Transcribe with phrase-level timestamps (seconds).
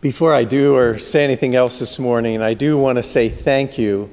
[0.00, 3.76] Before I do or say anything else this morning, I do want to say thank
[3.76, 4.10] you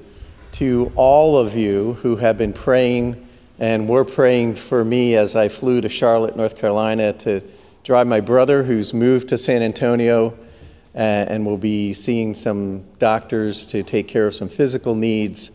[0.53, 3.25] to all of you who have been praying
[3.57, 7.41] and were praying for me as I flew to Charlotte, North Carolina to
[7.85, 10.37] drive my brother who's moved to San Antonio
[10.93, 15.51] and will be seeing some doctors to take care of some physical needs.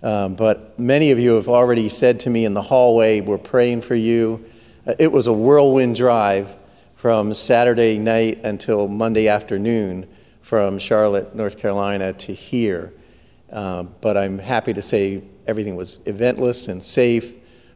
[0.00, 3.80] Um, but many of you have already said to me in the hallway, We're praying
[3.80, 4.44] for you.
[4.86, 6.54] Uh, it was a whirlwind drive
[7.02, 10.06] from Saturday night until Monday afternoon
[10.40, 12.94] from Charlotte, North Carolina to here.
[13.50, 17.34] Um, but I'm happy to say everything was eventless and safe.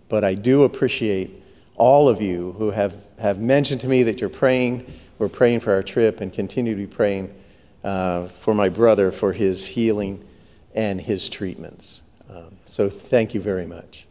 [0.08, 1.42] But I do appreciate
[1.74, 4.86] all of you who have, have mentioned to me that you're praying.
[5.18, 7.34] We're praying for our trip and continue to be praying
[7.82, 10.24] uh, for my brother for his healing
[10.72, 12.04] and his treatments.
[12.30, 14.06] Um, so thank you very much.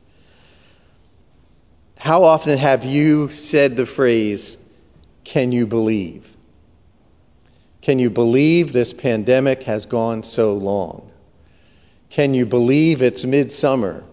[2.00, 4.58] How often have you said the phrase,
[5.26, 6.38] can you believe?
[7.82, 11.12] Can you believe this pandemic has gone so long?
[12.10, 14.04] Can you believe it's midsummer?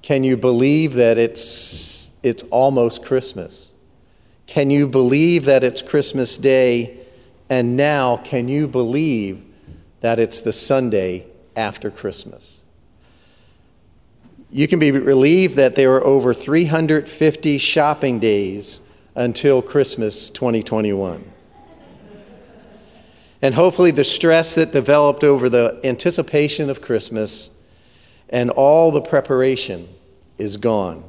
[0.00, 3.72] Can you believe that it's, it's almost Christmas?
[4.46, 6.98] Can you believe that it's Christmas Day?
[7.50, 9.44] And now, can you believe
[10.00, 12.62] that it's the Sunday after Christmas?
[14.50, 18.83] You can be relieved that there are over 350 shopping days
[19.14, 21.32] until Christmas 2021.
[23.42, 27.50] And hopefully, the stress that developed over the anticipation of Christmas
[28.30, 29.88] and all the preparation
[30.38, 31.04] is gone.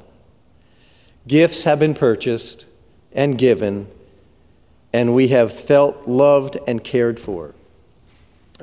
[1.28, 2.66] Gifts have been purchased
[3.14, 3.88] and given,
[4.94, 7.56] and we have felt loved and cared for.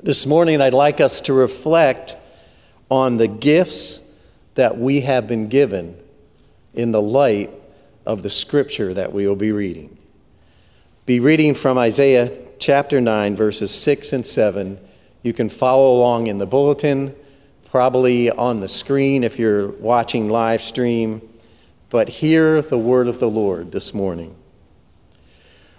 [0.02, 2.16] This morning, I'd like us to reflect
[2.90, 4.06] on the gifts
[4.54, 5.96] that we have been given
[6.74, 7.50] in the light
[8.04, 9.96] of the scripture that we will be reading.
[11.06, 14.78] Be reading from Isaiah chapter 9, verses 6 and 7.
[15.22, 17.14] You can follow along in the bulletin,
[17.70, 21.22] probably on the screen if you're watching live stream.
[21.90, 24.36] But hear the word of the Lord this morning.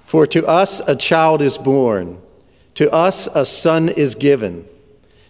[0.06, 2.22] For to us a child is born,
[2.76, 4.68] to us a son is given,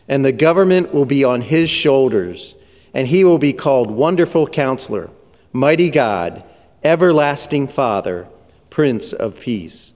[0.08, 2.58] and the government will be on his shoulders,
[2.94, 5.10] and he will be called Wonderful Counselor,
[5.54, 6.44] Mighty God
[6.84, 8.28] everlasting Father,
[8.70, 9.94] Prince of Peace.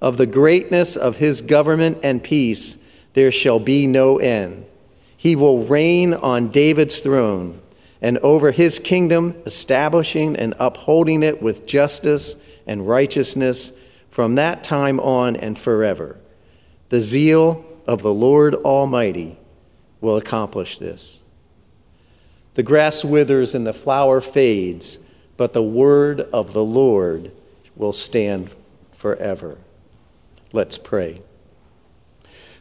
[0.00, 2.78] Of the greatness of his government and peace
[3.12, 4.64] there shall be no end.
[5.16, 7.60] He will reign on David's throne
[8.00, 13.72] and over his kingdom, establishing and upholding it with justice and righteousness
[14.10, 16.18] from that time on and forever.
[16.88, 19.38] The zeal of the Lord Almighty
[20.00, 21.22] will accomplish this.
[22.54, 24.98] The grass withers and the flower fades
[25.42, 27.32] but the word of the Lord
[27.74, 28.54] will stand
[28.92, 29.58] forever.
[30.52, 31.20] Let's pray.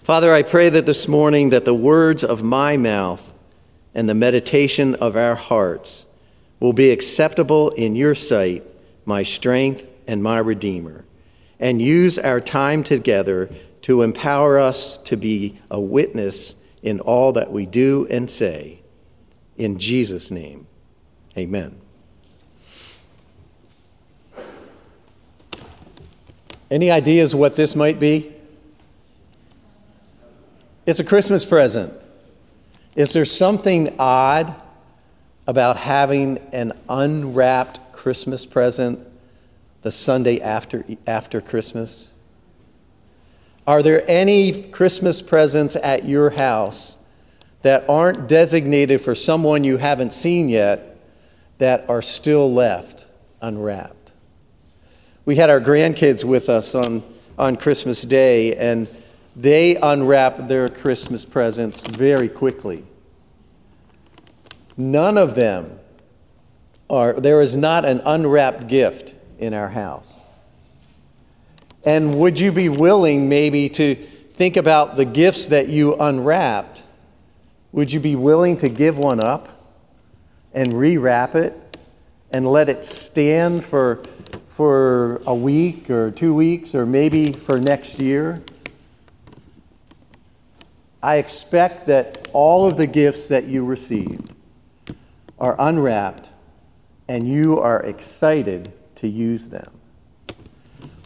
[0.02, 3.36] Father, I pray that this morning that the words of my mouth
[3.94, 6.08] and the meditation of our hearts
[6.60, 8.64] will be acceptable in your sight,
[9.06, 11.06] my strength and my redeemer,
[11.60, 13.52] and use our time together
[13.84, 18.82] to empower us to be a witness in all that we do and say.
[19.56, 20.66] In Jesus' name,
[21.38, 21.81] amen.
[26.72, 28.32] Any ideas what this might be?
[30.86, 31.94] It's a Christmas present.
[32.96, 34.56] Is there something odd
[35.46, 39.00] about having an unwrapped Christmas present
[39.82, 42.10] the Sunday after, after Christmas?
[43.68, 46.96] Are there any Christmas presents at your house
[47.64, 50.98] that aren't designated for someone you haven't seen yet
[51.58, 53.06] that are still left
[53.42, 54.01] unwrapped?
[55.26, 57.04] We had our grandkids with us on,
[57.38, 58.90] on Christmas Day, and
[59.36, 62.84] they unwrapped their Christmas presents very quickly.
[64.78, 65.80] None of them
[66.90, 70.26] are, there is not an unwrapped gift in our house.
[71.86, 76.84] And would you be willing maybe to think about the gifts that you unwrapped?
[77.72, 79.50] Would you be willing to give one up
[80.54, 81.78] and rewrap it
[82.32, 84.02] and let it stand for
[84.62, 88.44] for a week or two weeks or maybe for next year.
[91.02, 94.22] I expect that all of the gifts that you receive
[95.40, 96.30] are unwrapped
[97.08, 99.72] and you are excited to use them.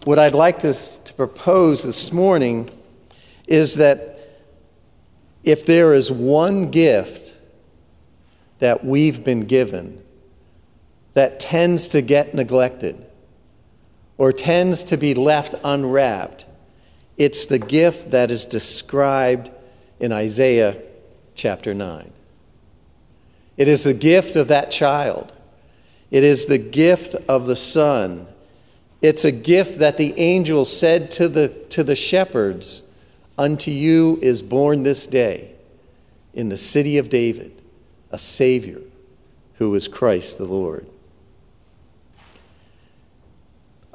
[0.04, 2.70] What I'd like to, to propose this morning
[3.48, 4.42] is that
[5.46, 7.38] if there is one gift
[8.60, 10.04] that we've been given
[11.14, 13.06] that tends to get neglected,
[14.18, 16.46] or tends to be left unwrapped,
[17.18, 19.50] It's the gift that is described
[20.00, 20.78] in Isaiah
[21.34, 22.12] chapter 9.
[23.58, 25.34] It is the gift of that child.
[26.12, 28.28] It is the gift of the Son.
[29.02, 32.84] It's a gift that the angel said to the, to the shepherds
[33.38, 35.52] Unto you is born this day
[36.34, 37.52] in the city of David
[38.12, 38.80] a Savior
[39.56, 40.86] who is Christ the Lord.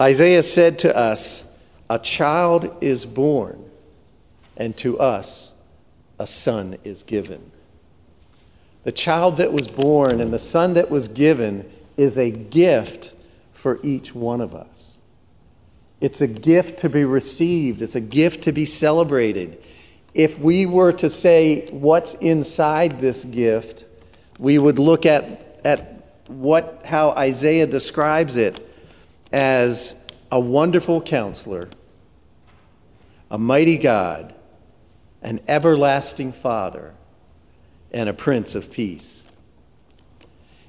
[0.00, 1.56] Isaiah said to us,
[1.91, 3.70] A child is born,
[4.56, 5.52] and to us
[6.19, 7.50] a son is given.
[8.85, 13.14] The child that was born and the son that was given is a gift
[13.52, 14.97] for each one of us.
[16.00, 19.62] It's a gift to be received, it's a gift to be celebrated.
[20.14, 23.85] If we were to say what's inside this gift,
[24.38, 28.67] we would look at, at what, how Isaiah describes it
[29.32, 31.69] as a wonderful counselor,
[33.31, 34.35] a mighty God,
[35.23, 36.94] an everlasting Father,
[37.93, 39.27] and a Prince of Peace.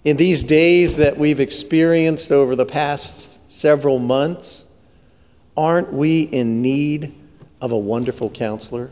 [0.04, 4.66] In these days that we've experienced over the past several months,
[5.56, 7.14] aren't we in need
[7.62, 8.90] of a wonderful counselor?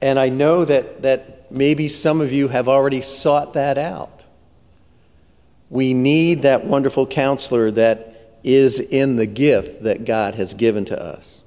[0.00, 4.17] And I know that, that maybe some of you have already sought that out.
[5.70, 11.00] We need that wonderful counselor that is in the gift that God has given to
[11.00, 11.42] us.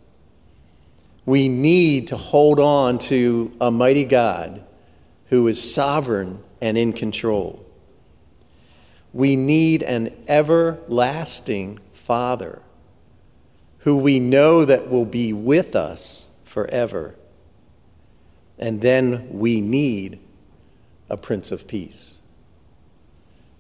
[1.25, 4.63] We need to hold on to a mighty God
[5.29, 7.65] who is sovereign and in control.
[9.13, 12.61] We need an everlasting Father
[13.79, 17.15] who we know that will be with us forever.
[18.59, 20.19] And then we need
[21.09, 22.17] a Prince of Peace.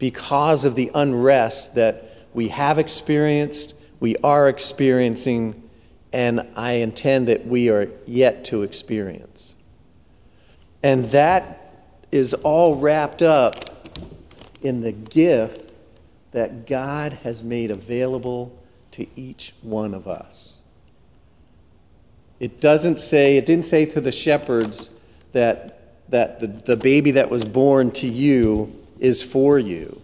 [0.01, 5.69] Because of the unrest that we have experienced, we are experiencing,
[6.11, 9.55] and I intend that we are yet to experience.
[10.81, 13.87] And that is all wrapped up
[14.63, 15.71] in the gift
[16.31, 18.57] that God has made available
[18.93, 20.55] to each one of us.
[22.39, 24.89] It doesn't say, it didn't say to the shepherds
[25.33, 29.99] that, that the, the baby that was born to you is for you.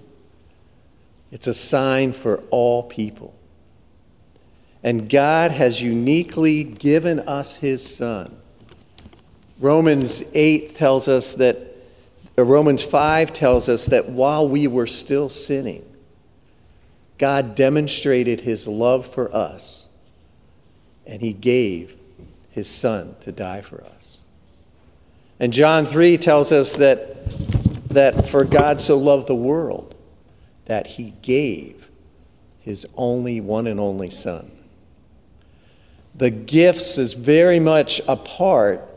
[1.31, 3.33] It's a sign for all people.
[4.83, 8.35] And God has uniquely given us his son.
[9.59, 11.57] Romans 8 tells us that,
[12.38, 15.83] uh, Romans 5 tells us that while we were still sinning,
[17.17, 19.88] God demonstrated his love for us,
[21.05, 21.97] and he gave
[22.51, 24.21] his son to die for us.
[25.39, 27.15] And John 3 tells us that,
[27.97, 29.95] that for God so loved the world
[30.65, 31.89] that he gave
[32.59, 34.51] his only one and only son.
[36.13, 38.88] The gifts is very much a part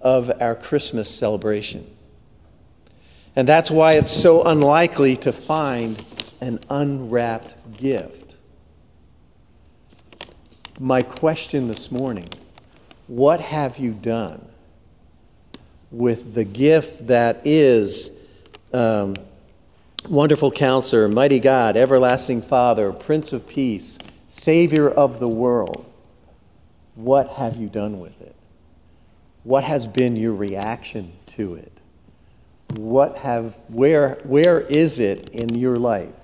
[0.00, 1.86] of our Christmas celebration.
[3.36, 6.02] And that's why it's so unlikely to find
[6.40, 8.36] an unwrapped gift.
[10.78, 12.28] My question this morning
[13.06, 14.48] what have you done
[15.90, 18.16] with the gift that is
[18.72, 19.16] um,
[20.08, 25.90] wonderful counselor, mighty God, everlasting Father, Prince of Peace, Savior of the world?
[26.94, 28.34] What have you done with it?
[29.42, 31.72] What has been your reaction to it?
[32.76, 36.14] What have, where, where is it in your life?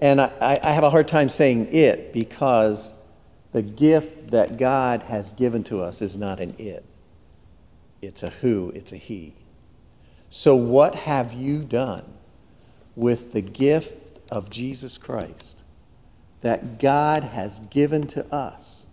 [0.00, 2.94] And I, I have a hard time saying it because
[3.52, 6.84] the gift that God has given to us is not an it.
[8.00, 9.34] It's a who, it's a he.
[10.30, 12.04] So, what have you done
[12.94, 15.62] with the gift of Jesus Christ
[16.42, 18.86] that God has given to us?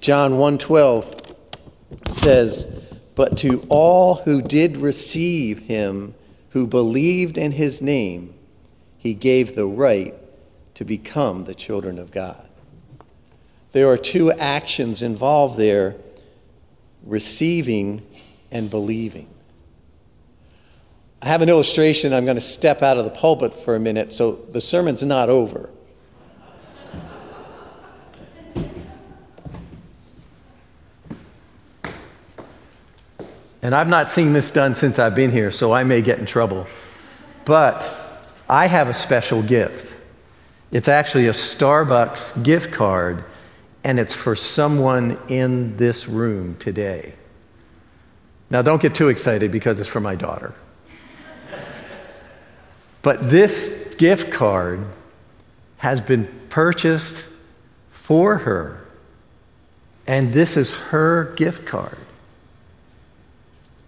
[0.00, 1.14] John 1:12
[2.08, 2.66] says,
[3.14, 6.14] "But to all who did receive him,
[6.50, 8.34] who believed in his name,
[8.96, 10.14] he gave the right
[10.74, 12.48] to become the children of God.
[13.72, 15.96] There are two actions involved there
[17.02, 18.02] receiving
[18.50, 19.28] and believing.
[21.24, 22.12] I have an illustration.
[22.12, 25.30] I'm going to step out of the pulpit for a minute, so the sermon's not
[25.30, 25.70] over.
[33.62, 36.26] And I've not seen this done since I've been here, so I may get in
[36.26, 36.66] trouble.
[37.46, 37.90] But
[38.46, 39.96] I have a special gift.
[40.72, 43.24] It's actually a Starbucks gift card,
[43.82, 47.14] and it's for someone in this room today.
[48.50, 50.52] Now, don't get too excited because it's for my daughter.
[53.04, 54.84] But this gift card
[55.76, 57.28] has been purchased
[57.90, 58.84] for her
[60.06, 61.96] And this is her gift card.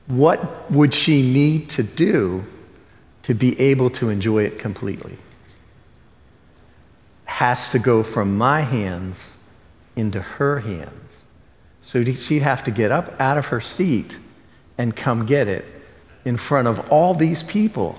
[0.06, 2.44] What would she need to do
[3.24, 5.18] to be able to enjoy it completely?
[7.24, 9.34] Has to go from my hands
[9.94, 11.24] into her hands.
[11.82, 14.18] So she'd have to get up out of her seat
[14.78, 15.64] and come get it
[16.24, 17.98] in front of all these people.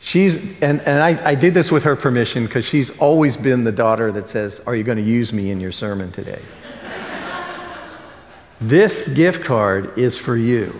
[0.00, 3.72] She's, and, and I, I did this with her permission because she's always been the
[3.72, 6.40] daughter that says, Are you going to use me in your sermon today?
[8.60, 10.74] this gift card is for you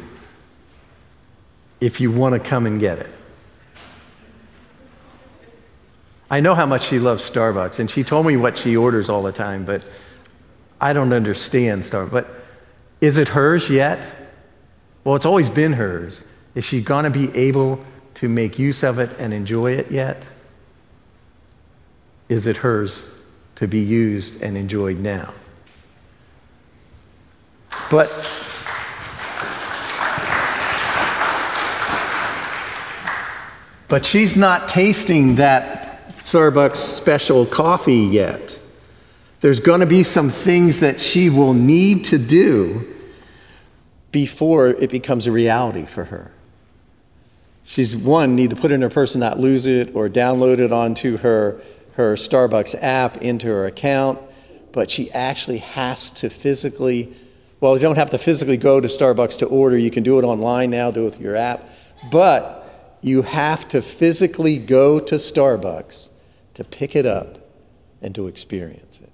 [1.80, 3.10] if you want to come and get it.
[6.30, 9.22] I know how much she loves Starbucks, and she told me what she orders all
[9.22, 9.84] the time, but
[10.80, 12.10] I don't understand Starbucks.
[12.10, 12.28] But
[13.00, 14.06] is it hers yet?
[15.04, 16.24] Well, it's always been hers.
[16.54, 17.82] Is she going to be able
[18.18, 20.26] to make use of it and enjoy it yet?
[22.28, 23.22] Is it hers
[23.54, 25.32] to be used and enjoyed now?
[27.92, 28.10] But
[33.86, 38.58] but she's not tasting that Starbucks special coffee yet.
[39.38, 42.84] There's going to be some things that she will need to do
[44.10, 46.32] before it becomes a reality for her.
[47.68, 50.72] She's one, need to put in her purse and not lose it, or download it
[50.72, 51.60] onto her,
[51.92, 54.18] her Starbucks app into her account.
[54.72, 57.14] But she actually has to physically,
[57.60, 59.76] well, you don't have to physically go to Starbucks to order.
[59.76, 61.68] You can do it online now, do it with your app.
[62.10, 66.08] But you have to physically go to Starbucks
[66.54, 67.36] to pick it up
[68.00, 69.12] and to experience it.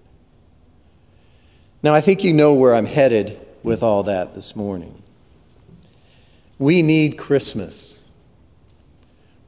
[1.83, 5.03] Now, I think you know where I'm headed with all that this morning.
[6.57, 7.94] We need Christmas.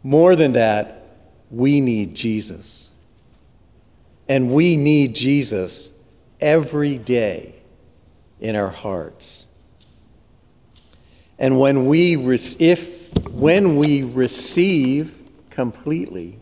[0.07, 1.03] More than that,
[1.51, 2.93] we need Jesus.
[4.29, 5.91] And we need Jesus
[6.41, 7.57] every day
[8.39, 9.49] in our hearts.
[11.41, 15.13] And when we if when we receive
[15.51, 16.39] completely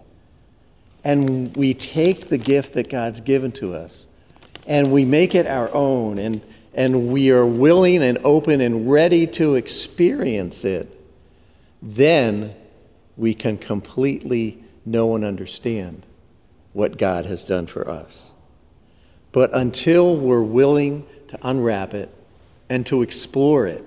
[1.02, 4.08] and we take the gift that God's given to us
[4.66, 6.42] and we make it our own and
[6.74, 10.86] and we are willing and open and ready to experience it,
[11.80, 12.54] then
[13.16, 16.04] we can completely know and understand
[16.72, 18.30] what God has done for us.
[19.32, 22.10] But until we're willing to unwrap it
[22.68, 23.84] and to explore it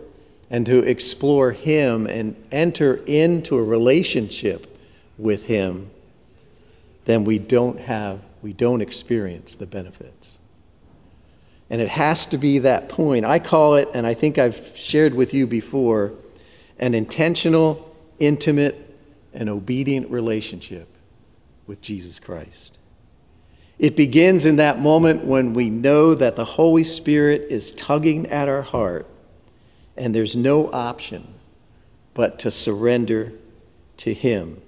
[0.50, 4.80] and to explore Him and enter into a relationship
[5.18, 5.90] with Him,
[7.06, 10.40] then we don't have, we don't experience the benefits.
[11.70, 13.26] And it has to be that point.
[13.26, 16.14] I call it, and I think I've shared with you before,
[16.80, 18.87] an intentional, intimate,
[19.38, 20.90] and obedient relationship
[21.68, 22.78] with Jesus Christ.
[23.80, 28.50] It begins in that moment when we know that the Holy Spirit is tugging at
[28.50, 29.08] our heart,
[29.96, 31.36] and there's no option
[32.16, 33.32] but to surrender
[33.98, 34.60] to Him.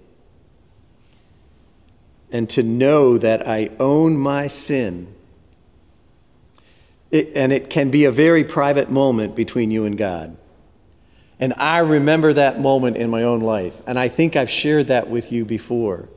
[2.32, 5.16] And to know that I own my sin
[7.12, 10.38] it, and it can be a very private moment between you and God.
[11.40, 13.82] And I remember that moment in my own life.
[13.88, 16.10] And I think I've shared that with you before.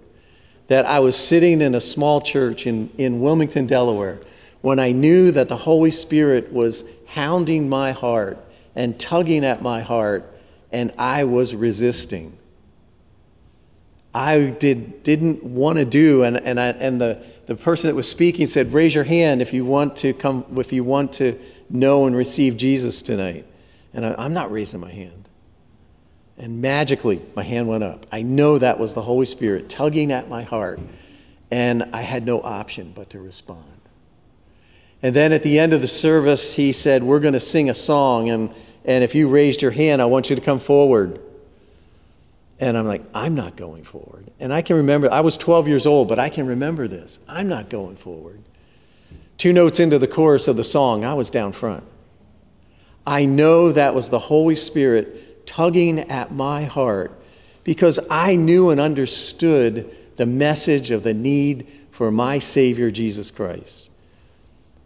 [0.66, 4.20] That I was sitting in a small church in, in Wilmington, Delaware,
[4.62, 8.38] when I knew that the Holy Spirit was hounding my heart
[8.74, 10.28] and tugging at my heart,
[10.72, 12.38] and I was resisting.
[14.14, 18.10] I did, didn't want to do, and, and, I, and the, the person that was
[18.10, 21.38] speaking said, Raise your hand if you want to come, if you want to
[21.70, 23.46] know and receive Jesus tonight.
[23.94, 25.28] And I, I'm not raising my hand.
[26.38, 28.06] And magically, my hand went up.
[28.10, 30.80] I know that was the Holy Spirit tugging at my heart,
[31.50, 33.64] and I had no option but to respond.
[35.02, 37.74] And then at the end of the service, he said, We're going to sing a
[37.74, 41.20] song, and, and if you raised your hand, I want you to come forward.
[42.58, 44.30] And I'm like, I'm not going forward.
[44.38, 47.18] And I can remember, I was 12 years old, but I can remember this.
[47.28, 48.40] I'm not going forward.
[49.36, 51.82] Two notes into the chorus of the song, I was down front.
[53.06, 57.12] I know that was the Holy Spirit tugging at my heart
[57.64, 63.90] because I knew and understood the message of the need for my Savior, Jesus Christ.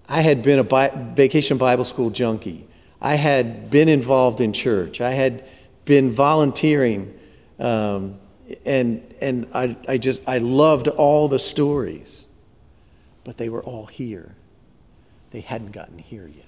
[0.09, 2.67] I had been a bi- vacation Bible school junkie.
[3.01, 5.01] I had been involved in church.
[5.01, 5.45] I had
[5.85, 7.13] been volunteering
[7.59, 8.19] um,
[8.65, 12.27] and and I, I just, I loved all the stories,
[13.25, 14.35] but they were all here.
[15.31, 16.45] They hadn't gotten here yet.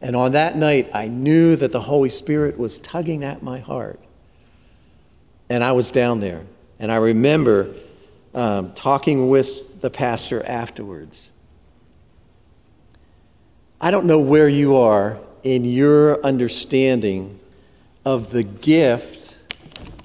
[0.00, 3.98] And on that night, I knew that the Holy Spirit was tugging at my heart.
[5.50, 6.44] And I was down there.
[6.78, 7.74] And I remember
[8.34, 11.30] um, talking with the pastor afterwards.
[13.80, 17.38] I don't know where you are in your understanding
[18.04, 19.36] of the gift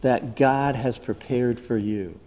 [0.02, 2.20] that God has prepared for you.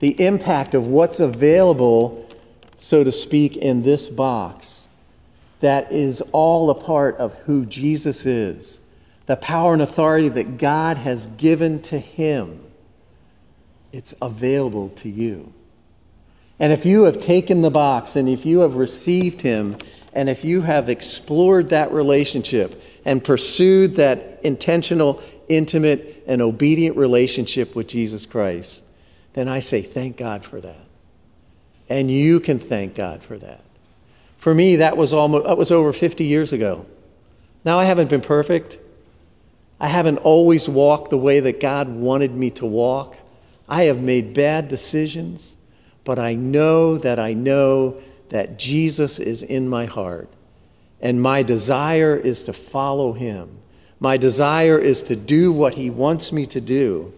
[0.00, 2.28] The impact of what's available,
[2.74, 4.77] so to speak, in this box
[5.60, 8.80] that is all a part of who Jesus is,
[9.26, 12.64] the power and authority that God has given to him.
[13.92, 15.52] It's available to you.
[16.60, 19.76] And if you have taken the box and if you have received him
[20.12, 27.76] and if you have explored that relationship and pursued that intentional, intimate, and obedient relationship
[27.76, 28.84] with Jesus Christ,
[29.34, 30.86] then I say thank God for that.
[31.88, 33.62] And you can thank God for that.
[34.38, 36.86] For me, that was almost that was over 50 years ago.
[37.64, 38.78] Now I haven't been perfect.
[39.80, 43.18] I haven't always walked the way that God wanted me to walk.
[43.68, 45.56] I have made bad decisions,
[46.04, 50.28] but I know that I know that Jesus is in my heart.
[51.00, 53.58] And my desire is to follow him.
[54.00, 57.12] My desire is to do what he wants me to do.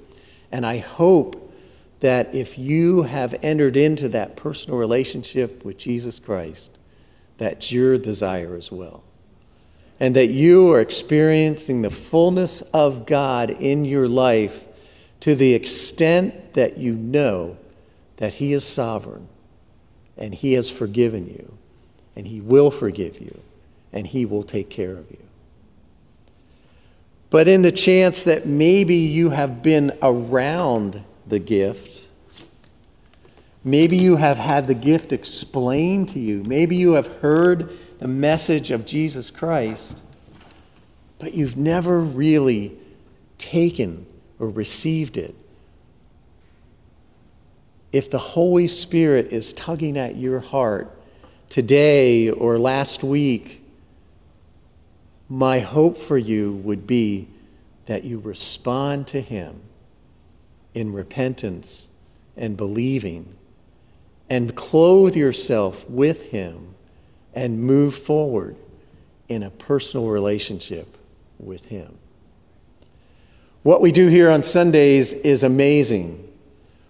[0.52, 1.52] And I hope
[2.00, 6.76] that if you have entered into that personal relationship with Jesus Christ,
[7.40, 9.02] that's your desire as well.
[9.98, 14.66] And that you are experiencing the fullness of God in your life
[15.20, 17.56] to the extent that you know
[18.18, 19.26] that He is sovereign
[20.18, 21.56] and He has forgiven you
[22.14, 23.40] and He will forgive you
[23.90, 25.24] and He will take care of you.
[27.30, 32.06] But in the chance that maybe you have been around the gift,
[33.62, 36.42] Maybe you have had the gift explained to you.
[36.44, 40.02] Maybe you have heard the message of Jesus Christ,
[41.18, 42.76] but you've never really
[43.36, 44.06] taken
[44.38, 45.34] or received it.
[47.92, 50.96] If the Holy Spirit is tugging at your heart
[51.50, 53.62] today or last week,
[55.28, 57.28] my hope for you would be
[57.86, 59.60] that you respond to Him
[60.72, 61.88] in repentance
[62.36, 63.36] and believing
[64.30, 66.74] and clothe yourself with Him
[67.34, 68.56] and move forward
[69.28, 70.96] in a personal relationship
[71.38, 71.98] with Him.
[73.62, 76.26] What we do here on Sundays is amazing.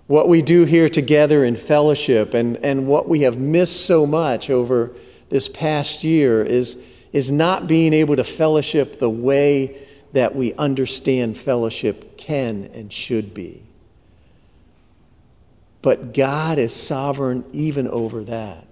[0.06, 4.50] What we do here together in fellowship and, and what we have missed so much
[4.50, 4.92] over
[5.30, 9.78] this past year is, is not being able to fellowship the way
[10.12, 13.62] that we understand fellowship can and should be.
[15.82, 18.66] But God is sovereign even over that.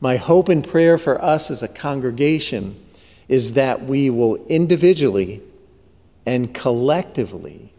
[0.00, 2.80] My hope and prayer for us as a congregation
[3.28, 5.40] is that we will individually
[6.26, 7.72] and collectively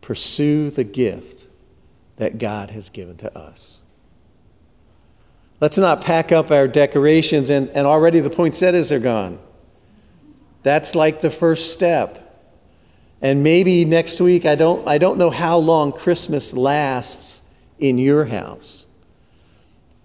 [0.00, 1.46] pursue the gift
[2.16, 3.82] that God has given to us.
[5.60, 9.38] Let's not pack up our decorations and, and already the poinsettias are gone.
[10.64, 12.31] That's like the first step.
[13.22, 17.42] And maybe next week, I don't, I don't know how long Christmas lasts
[17.78, 18.88] in your house.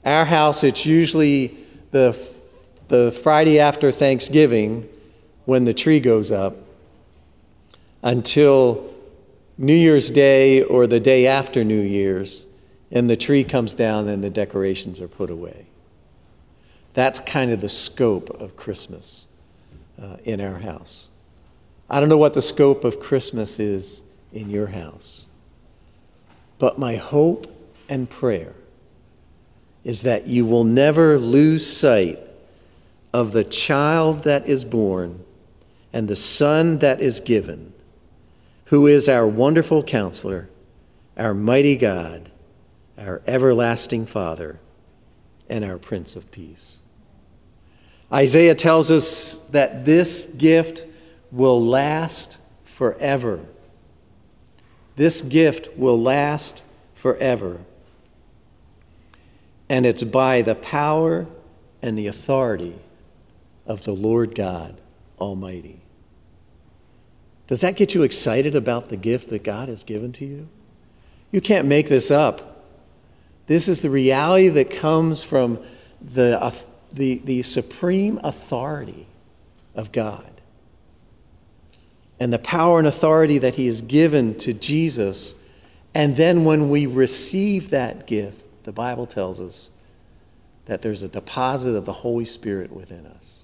[0.06, 1.58] Our house, it's usually
[1.90, 2.18] the,
[2.90, 4.88] the Friday after Thanksgiving
[5.46, 6.56] when the tree goes up
[8.04, 8.94] until
[9.58, 12.46] New Year's Day or the day after New Year's,
[12.92, 15.66] and the tree comes down and the decorations are put away.
[16.94, 19.26] That's kind of the scope of Christmas
[20.00, 21.10] uh, in our house.
[21.90, 24.02] I don't know what the scope of Christmas is
[24.34, 25.28] in your house,
[26.60, 27.48] but my hope
[27.88, 28.54] and prayer
[29.84, 32.20] is that you will never lose sight
[33.14, 35.24] of the child that is born
[35.94, 37.74] and the son that is given,
[38.66, 40.50] who is our wonderful counselor,
[41.16, 42.30] our mighty God,
[42.98, 44.60] our everlasting Father,
[45.50, 46.82] and our Prince of Peace.
[48.12, 50.86] Isaiah tells us that this gift
[51.32, 53.46] will last forever.
[54.96, 56.64] This gift will last
[56.96, 57.60] forever.
[59.70, 61.28] And it's by the power
[61.82, 62.76] and the authority
[63.66, 64.80] of the Lord God
[65.20, 65.82] Almighty.
[67.48, 70.48] Does that get you excited about the gift that God has given to you?
[71.32, 72.66] You can't make this up.
[73.48, 75.60] This is the reality that comes from
[76.02, 79.08] the, the, the supreme authority
[79.76, 80.37] of God
[82.20, 85.36] and the power and authority that He has given to Jesus.
[85.94, 89.70] And then when we receive that gift, the Bible tells us
[90.66, 93.44] that there's a deposit of the Holy Spirit within us.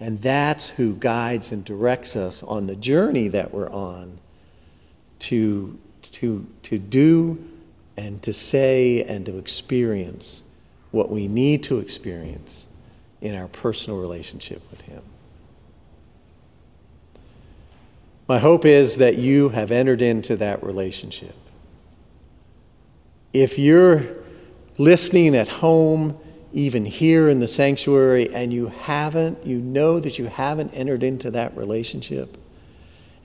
[0.00, 4.18] And that's who guides and directs us on the journey that we're on
[5.20, 7.42] to, to, to do
[7.96, 10.42] and to say and to experience
[10.90, 12.66] what we need to experience
[13.20, 15.02] in our personal relationship with Him.
[18.26, 21.34] My hope is that you have entered into that relationship.
[23.34, 24.02] If you're
[24.78, 26.18] listening at home,
[26.52, 31.30] even here in the sanctuary, and you haven't, you know that you haven't entered into
[31.32, 32.38] that relationship,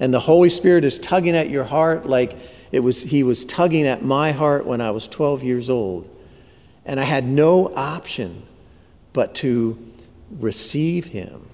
[0.02, 2.36] and the Holy Spirit is tugging at your heart like
[2.72, 6.10] it was, He was tugging at my heart when I was 12 years old,
[6.86, 8.44] and I had no option
[9.14, 9.78] but to
[10.40, 11.49] receive Him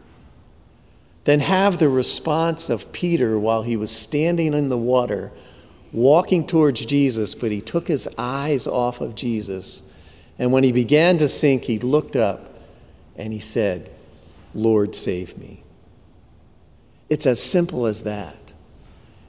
[1.26, 5.32] then have the response of Peter while he was standing in the water,
[5.92, 9.84] walking towards Jesus, but he took his eyes off of Jesus.
[10.38, 12.54] And when he began to sink, he looked up
[13.18, 13.90] and he said,
[14.54, 15.64] Lord, save me.
[17.10, 18.54] It's as simple as that.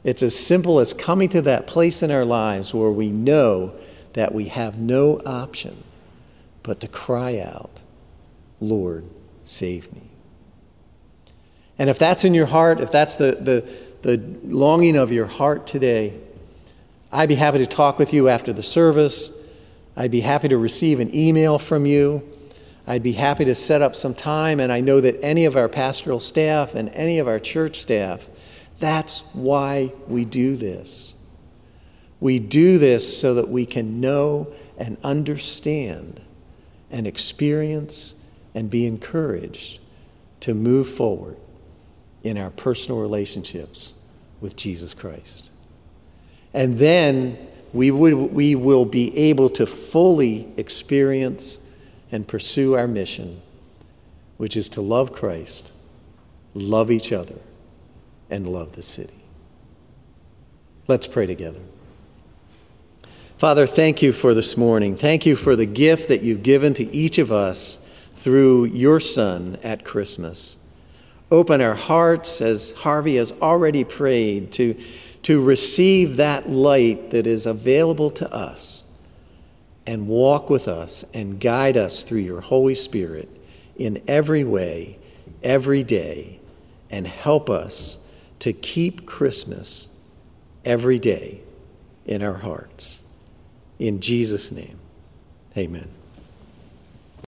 [0.05, 3.75] It's as simple as coming to that place in our lives where we know
[4.13, 5.83] that we have no option
[6.63, 7.81] but to cry out,
[8.61, 9.05] Lord,
[9.45, 10.03] save me.
[11.79, 15.67] And if that's in your heart, if that's the, the, the longing of your heart
[15.67, 16.19] today,
[17.13, 19.33] I'd be happy to talk with you after the service.
[19.97, 22.29] I'd be happy to receive an email from you.
[22.87, 24.61] I'd be happy to set up some time.
[24.61, 28.29] And I know that any of our pastoral staff and any of our church staff,
[28.79, 31.15] that's why we do this.
[32.21, 36.21] We do this so that we can know and understand
[36.91, 38.15] and experience
[38.55, 39.81] and be encouraged
[40.41, 41.37] to move forward
[42.27, 43.95] in our personal relationships
[44.41, 45.51] with Jesus Christ.
[46.53, 47.39] And then
[47.73, 51.65] we, would, we will be able to fully experience
[52.11, 53.43] and pursue our mission,
[54.39, 55.71] which is to love Christ,
[56.55, 57.37] love each other,
[58.29, 59.15] and love the city.
[60.89, 61.61] Let's pray together.
[63.39, 64.97] Father, thank you for this morning.
[64.97, 67.83] Thank you for the gift that you've given to each of us
[68.15, 70.57] through your Son at Christmas
[71.31, 74.75] open our hearts, as Harvey has already prayed, to,
[75.23, 78.85] to receive that light that is available to us
[79.87, 83.29] and walk with us and guide us through your Holy Spirit
[83.77, 84.99] in every way,
[85.43, 86.41] every day,
[86.91, 88.11] and help us
[88.41, 89.89] to keep Christmas
[90.65, 91.41] every day
[92.05, 93.03] in our hearts.
[93.79, 94.79] In Jesus' name,
[95.57, 95.96] amen.